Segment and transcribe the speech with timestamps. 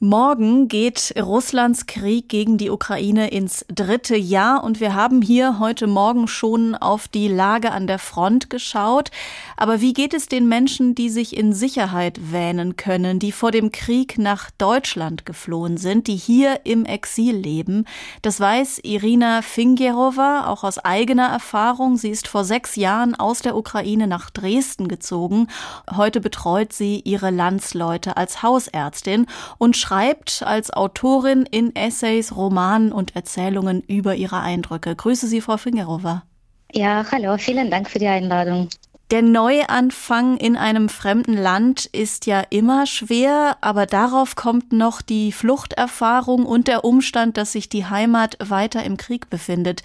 [0.00, 5.88] Morgen geht Russlands Krieg gegen die Ukraine ins dritte Jahr und wir haben hier heute
[5.88, 9.10] Morgen schon auf die Lage an der Front geschaut.
[9.56, 13.72] Aber wie geht es den Menschen, die sich in Sicherheit wähnen können, die vor dem
[13.72, 17.84] Krieg nach Deutschland geflohen sind, die hier im Exil leben?
[18.22, 21.96] Das weiß Irina Fingerova auch aus eigener Erfahrung.
[21.96, 25.48] Sie ist vor sechs Jahren aus der Ukraine nach Dresden gezogen.
[25.92, 29.26] Heute betreut sie ihre Landsleute als Hausärztin
[29.58, 34.94] und schreibt als Autorin in Essays, Romanen und Erzählungen über ihre Eindrücke.
[34.94, 36.24] Grüße Sie, Frau Fingerova.
[36.72, 38.68] Ja, hallo, vielen Dank für die Einladung.
[39.10, 45.32] Der Neuanfang in einem fremden Land ist ja immer schwer, aber darauf kommt noch die
[45.32, 49.82] Fluchterfahrung und der Umstand, dass sich die Heimat weiter im Krieg befindet.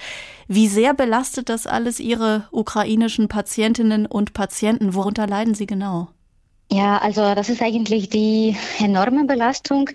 [0.50, 4.94] Wie sehr belastet das alles Ihre ukrainischen Patientinnen und Patienten?
[4.96, 6.10] Worunter leiden Sie genau?
[6.74, 9.92] Ja, also das ist eigentlich die enorme Belastung.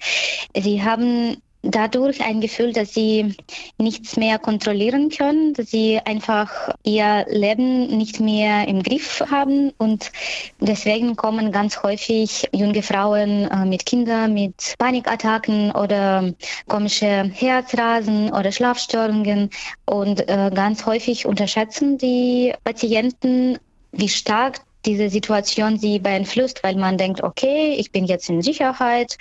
[0.56, 3.34] Sie haben dadurch ein Gefühl, dass sie
[3.78, 6.52] nichts mehr kontrollieren können, dass sie einfach
[6.84, 10.12] ihr Leben nicht mehr im Griff haben und
[10.60, 16.32] deswegen kommen ganz häufig junge Frauen äh, mit Kindern mit Panikattacken oder
[16.68, 19.50] komische Herzrasen oder Schlafstörungen
[19.84, 23.58] und äh, ganz häufig unterschätzen die Patienten,
[23.90, 29.18] wie stark diese Situation sie beeinflusst, weil man denkt, okay, ich bin jetzt in Sicherheit.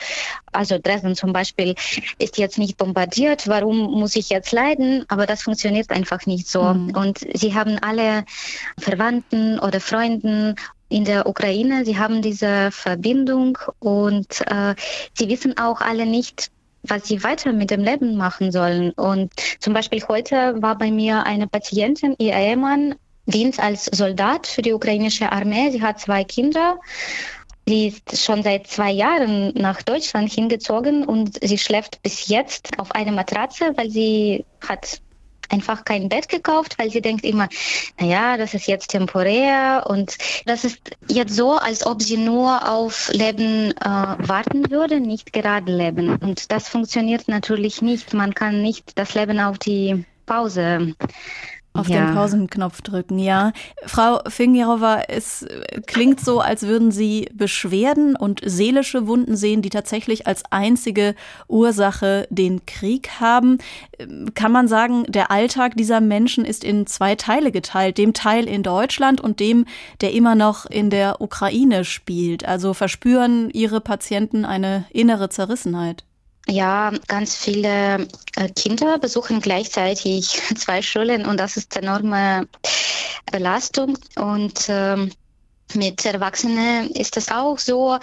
[0.54, 1.76] Also Dresden zum Beispiel
[2.20, 3.50] ist jetzt nicht bombardiert.
[3.50, 5.04] Warum muss ich jetzt leiden?
[5.10, 6.64] Aber das funktioniert einfach nicht so.
[6.64, 6.95] Mhm.
[6.95, 8.23] Und sie haben alle
[8.80, 10.56] Verwandten oder Freunden
[10.88, 11.84] in der Ukraine.
[11.84, 14.73] Sie haben diese Verbindung und äh,
[15.14, 16.50] sie wissen auch alle nicht,
[16.84, 18.92] was sie weiter mit dem Leben machen sollen.
[18.92, 22.95] Und zum Beispiel heute war bei mir eine Patientin, ihr Ehemann
[23.28, 25.70] Dienst als Soldat für die ukrainische Armee.
[25.72, 26.80] Sie hat zwei Kinder.
[27.67, 32.94] Sie ist schon seit zwei Jahren nach Deutschland hingezogen und sie schläft bis jetzt auf
[32.94, 35.02] einer Matratze, weil sie hat
[35.49, 37.49] einfach kein Bett gekauft, weil sie denkt immer,
[37.99, 43.09] naja, das ist jetzt temporär und das ist jetzt so, als ob sie nur auf
[43.14, 46.15] Leben äh, warten würde, nicht gerade leben.
[46.15, 48.14] Und das funktioniert natürlich nicht.
[48.14, 50.95] Man kann nicht das Leben auf die Pause
[51.77, 52.05] auf ja.
[52.05, 53.52] den Pausenknopf drücken, ja.
[53.86, 55.45] Frau Fingerova, es
[55.86, 61.15] klingt so, als würden Sie Beschwerden und seelische Wunden sehen, die tatsächlich als einzige
[61.48, 63.60] Ursache den Krieg haben.
[64.33, 68.64] Kann man sagen, der Alltag dieser Menschen ist in zwei Teile geteilt, dem Teil in
[68.64, 69.65] Deutschland und dem,
[70.02, 72.45] der immer noch in der Ukraine spielt.
[72.45, 76.07] Also verspüren Ihre Patienten eine innere Zerrissenheit?
[76.49, 82.47] Ja, ganz viele äh, Kinder besuchen gleichzeitig zwei Schulen und das ist enorme
[83.31, 85.11] Belastung und ähm,
[85.73, 87.97] mit Erwachsenen ist es auch so,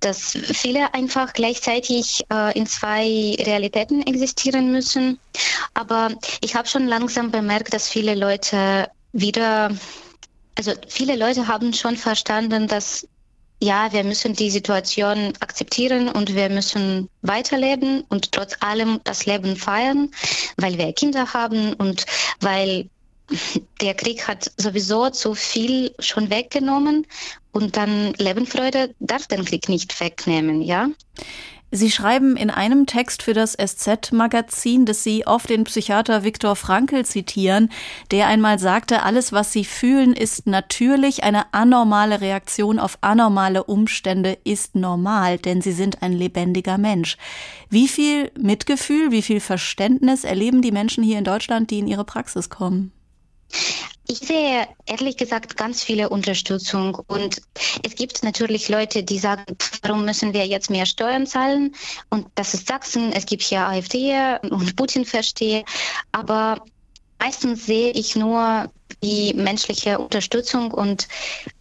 [0.00, 5.18] dass viele einfach gleichzeitig äh, in zwei Realitäten existieren müssen.
[5.74, 9.70] Aber ich habe schon langsam bemerkt, dass viele Leute wieder,
[10.56, 13.06] also viele Leute haben schon verstanden, dass
[13.62, 19.56] ja, wir müssen die Situation akzeptieren und wir müssen weiterleben und trotz allem das Leben
[19.56, 20.10] feiern,
[20.56, 22.06] weil wir Kinder haben und
[22.40, 22.88] weil
[23.80, 27.06] der Krieg hat sowieso zu viel schon weggenommen
[27.52, 30.88] und dann Lebensfreude darf den Krieg nicht wegnehmen, ja.
[31.72, 37.04] Sie schreiben in einem Text für das SZ-Magazin, dass Sie oft den Psychiater Viktor Frankl
[37.04, 37.70] zitieren,
[38.10, 44.36] der einmal sagte, alles, was Sie fühlen, ist natürlich, eine anormale Reaktion auf anormale Umstände
[44.42, 47.16] ist normal, denn Sie sind ein lebendiger Mensch.
[47.68, 52.04] Wie viel Mitgefühl, wie viel Verständnis erleben die Menschen hier in Deutschland, die in Ihre
[52.04, 52.92] Praxis kommen?
[54.10, 57.42] Ich sehe ehrlich gesagt ganz viele Unterstützung und
[57.84, 59.44] es gibt natürlich Leute, die sagen,
[59.82, 61.76] warum müssen wir jetzt mehr Steuern zahlen?
[62.08, 65.64] Und das ist Sachsen, es gibt hier AfD und Putin verstehe,
[66.10, 66.60] aber
[67.20, 71.06] meistens sehe ich nur die menschliche Unterstützung und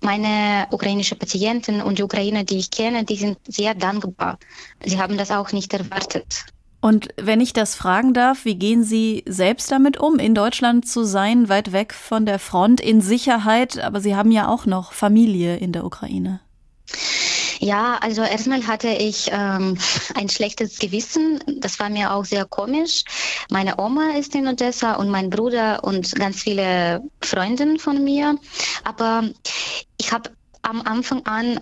[0.02, 4.40] meine ukrainische Patienten und die Ukrainer, die ich kenne, die sind sehr dankbar.
[4.84, 6.46] Sie haben das auch nicht erwartet.
[6.82, 11.04] Und wenn ich das fragen darf, wie gehen Sie selbst damit um, in Deutschland zu
[11.04, 15.58] sein, weit weg von der Front, in Sicherheit, aber Sie haben ja auch noch Familie
[15.58, 16.40] in der Ukraine?
[17.60, 19.78] Ja, also erstmal hatte ich ähm,
[20.16, 21.44] ein schlechtes Gewissen.
[21.58, 23.04] Das war mir auch sehr komisch.
[23.50, 28.38] Meine Oma ist in Odessa und mein Bruder und ganz viele Freundinnen von mir.
[28.86, 29.30] Aber
[29.98, 30.32] ich habe
[30.62, 31.58] am Anfang an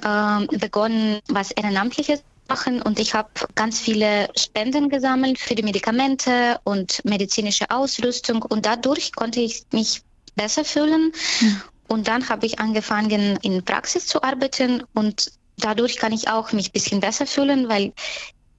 [0.51, 6.59] äh, begonnen, was Ehrenamtliches machen und ich habe ganz viele Spenden gesammelt für die Medikamente
[6.63, 10.01] und medizinische Ausrüstung und dadurch konnte ich mich
[10.35, 11.11] besser fühlen.
[11.41, 11.61] Mhm.
[11.87, 16.69] Und dann habe ich angefangen, in Praxis zu arbeiten und dadurch kann ich auch mich
[16.69, 17.93] ein bisschen besser fühlen, weil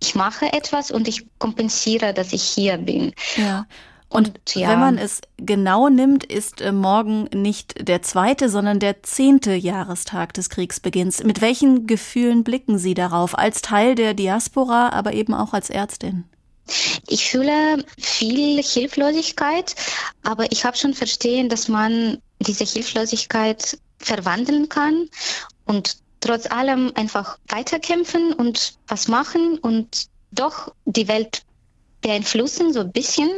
[0.00, 3.12] ich mache etwas und ich kompensiere, dass ich hier bin.
[3.36, 3.66] Ja.
[4.10, 4.70] Und, ja.
[4.70, 10.32] wenn man es genau nimmt, ist äh, morgen nicht der zweite, sondern der zehnte Jahrestag
[10.32, 11.22] des Kriegsbeginns.
[11.24, 13.36] Mit welchen Gefühlen blicken Sie darauf?
[13.36, 16.24] Als Teil der Diaspora, aber eben auch als Ärztin?
[17.06, 19.74] Ich fühle viel Hilflosigkeit,
[20.22, 25.08] aber ich habe schon verstehen, dass man diese Hilflosigkeit verwandeln kann
[25.64, 31.42] und trotz allem einfach weiterkämpfen und was machen und doch die Welt
[32.00, 33.30] beeinflussen, so ein bisschen,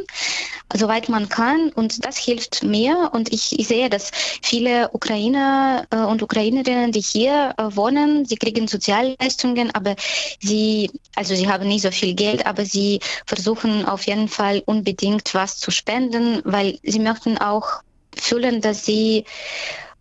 [0.73, 1.69] soweit man kann.
[1.69, 3.09] Und das hilft mir.
[3.13, 8.37] Und ich, ich sehe, dass viele Ukrainer äh, und Ukrainerinnen, die hier äh, wohnen, sie
[8.37, 9.95] kriegen Sozialleistungen, aber
[10.39, 15.33] sie, also sie haben nicht so viel Geld, aber sie versuchen auf jeden Fall unbedingt
[15.33, 17.81] was zu spenden, weil sie möchten auch
[18.15, 19.25] fühlen, dass sie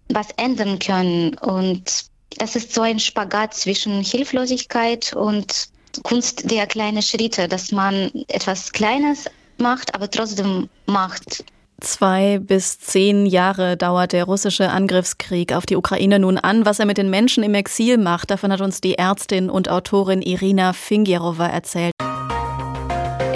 [0.09, 1.35] was ändern können.
[1.39, 5.69] Und das ist so ein Spagat zwischen Hilflosigkeit und
[6.03, 9.27] Kunst der kleinen Schritte, dass man etwas Kleines
[9.61, 11.45] macht, aber trotzdem macht.
[11.81, 16.67] Zwei bis zehn Jahre dauert der russische Angriffskrieg auf die Ukraine nun an.
[16.67, 20.21] Was er mit den Menschen im Exil macht, davon hat uns die Ärztin und Autorin
[20.21, 21.93] Irina Fingierova erzählt.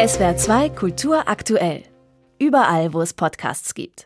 [0.06, 1.85] SWR 2 Kultur aktuell.
[2.38, 4.03] Überall, wo es Podcasts gibt.